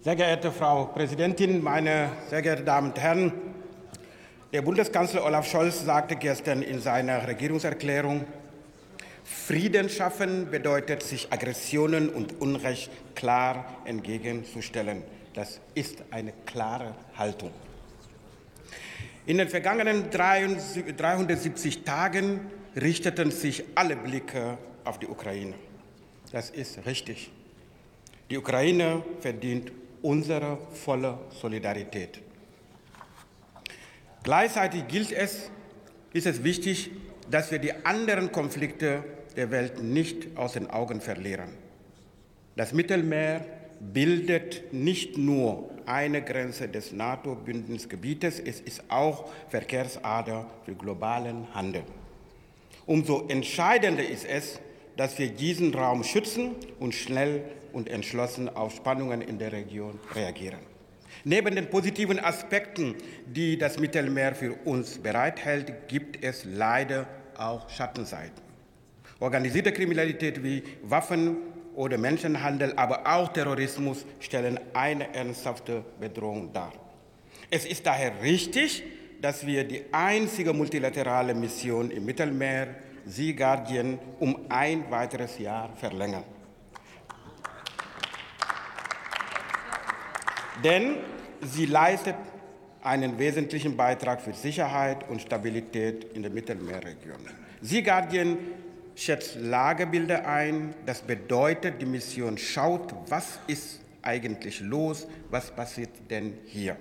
[0.00, 3.32] Sehr geehrte Frau Präsidentin, meine sehr geehrten Damen und Herren!
[4.52, 8.24] Der Bundeskanzler Olaf Scholz sagte gestern in seiner Regierungserklärung,
[9.24, 15.02] Frieden schaffen bedeutet, sich Aggressionen und Unrecht klar entgegenzustellen.
[15.34, 17.50] Das ist eine klare Haltung.
[19.26, 25.54] In den vergangenen 370 Tagen richteten sich alle Blicke auf die Ukraine.
[26.30, 27.32] Das ist richtig.
[28.30, 32.20] Die Ukraine verdient unsere volle Solidarität.
[34.22, 35.50] Gleichzeitig gilt es,
[36.12, 36.90] ist es wichtig,
[37.30, 39.04] dass wir die anderen Konflikte
[39.36, 41.50] der Welt nicht aus den Augen verlieren.
[42.56, 43.44] Das Mittelmeer
[43.80, 51.82] bildet nicht nur eine Grenze des NATO-Bündnisgebietes, es ist auch Verkehrsader für globalen Handel.
[52.86, 54.60] Umso entscheidender ist es,
[54.96, 60.60] dass wir diesen Raum schützen und schnell und entschlossen auf Spannungen in der Region reagieren.
[61.24, 62.94] Neben den positiven Aspekten,
[63.26, 68.42] die das Mittelmeer für uns bereithält, gibt es leider auch Schattenseiten.
[69.20, 71.38] Organisierte Kriminalität wie Waffen
[71.74, 76.72] oder Menschenhandel, aber auch Terrorismus stellen eine ernsthafte Bedrohung dar.
[77.50, 78.84] Es ist daher richtig,
[79.20, 82.68] dass wir die einzige multilaterale Mission im Mittelmeer,
[83.06, 86.24] Sea Guardian, um ein weiteres Jahr verlängern.
[90.64, 90.96] Denn
[91.40, 92.16] sie leistet
[92.82, 97.18] einen wesentlichen Beitrag für Sicherheit und Stabilität in der Mittelmeerregion.
[97.60, 98.38] Sea Guardian
[98.94, 100.74] schätzt Lagebilder ein.
[100.86, 106.76] Das bedeutet, die Mission schaut, was ist eigentlich los, was passiert denn hier.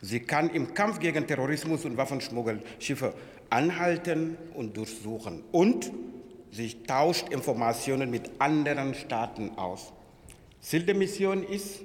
[0.00, 3.14] Sie kann im Kampf gegen Terrorismus und Waffenschmuggel Schiffe
[3.50, 5.42] anhalten und durchsuchen.
[5.50, 5.90] Und
[6.52, 9.92] sie tauscht Informationen mit anderen Staaten aus.
[10.60, 11.80] Ziel der Mission ist,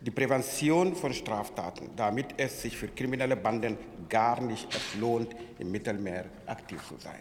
[0.00, 3.76] die Prävention von Straftaten, damit es sich für kriminelle Banden
[4.08, 4.68] gar nicht
[5.00, 7.20] lohnt, im Mittelmeer aktiv zu sein.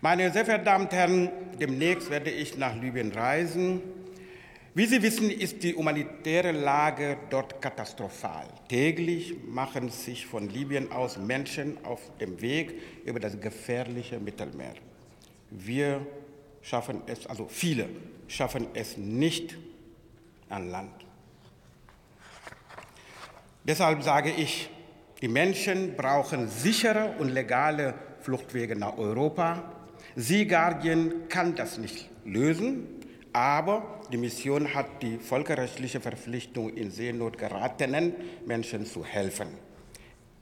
[0.00, 1.30] Meine sehr verehrten Damen und Herren,
[1.60, 3.82] demnächst werde ich nach Libyen reisen.
[4.72, 8.46] Wie Sie wissen, ist die humanitäre Lage dort katastrophal.
[8.68, 14.74] Täglich machen sich von Libyen aus Menschen auf dem Weg über das gefährliche Mittelmeer.
[15.50, 16.06] Wir
[16.62, 17.88] schaffen es, also viele
[18.28, 19.58] schaffen es nicht
[20.48, 21.09] an Land.
[23.64, 24.70] Deshalb sage ich,
[25.20, 29.62] die Menschen brauchen sichere und legale Fluchtwege nach Europa.
[30.16, 32.86] Sea Guardian kann das nicht lösen,
[33.32, 38.14] aber die Mission hat die völkerrechtliche Verpflichtung, in Seenot geratenen
[38.46, 39.48] Menschen zu helfen.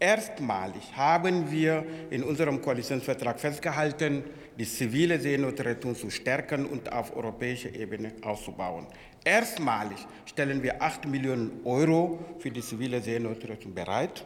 [0.00, 4.22] Erstmalig haben wir in unserem Koalitionsvertrag festgehalten,
[4.56, 8.86] die zivile Seenotrettung zu stärken und auf europäischer Ebene auszubauen.
[9.24, 14.24] Erstmalig stellen wir 8 Millionen Euro für die zivile Seenotrettung bereit.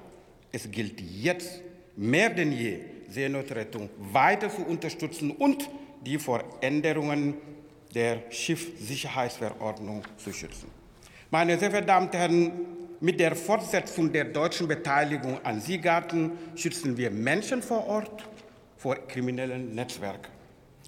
[0.53, 1.63] Es gilt jetzt
[1.97, 5.69] mehr denn je, Seenotrettung weiter zu unterstützen und
[6.05, 7.35] die vor Änderungen
[7.95, 10.82] der Schiffssicherheitsverordnung zu schützen.
[11.33, 12.53] Meine sehr verehrten Damen und Herren,
[13.01, 18.29] mit der Fortsetzung der deutschen Beteiligung an Seegarten schützen wir Menschen vor Ort
[18.77, 20.31] vor kriminellen Netzwerken.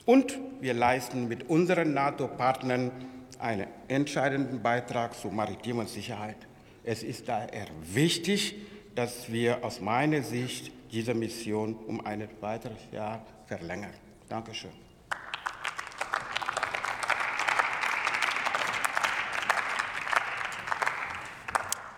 [0.05, 2.91] Und wir leisten mit unseren NATO-Partnern
[3.39, 6.37] einen entscheidenden Beitrag zur maritimen Sicherheit.
[6.85, 8.57] Es ist daher wichtig,
[8.95, 13.95] dass wir aus meiner Sicht diese Mission um ein weiteres Jahr verlängern.
[14.29, 14.84] Dankeschön.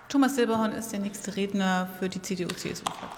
[0.09, 3.11] Thomas Silberhorn ist der nächste Redner für die CDU-CSU-Fraktion.